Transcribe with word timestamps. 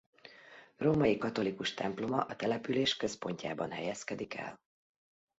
Római 0.75 1.17
katolikus 1.17 1.73
temploma 1.73 2.21
a 2.21 2.35
település 2.35 2.95
központjában 2.97 3.71
helyezkedik 3.71 4.33
el. 4.33 4.59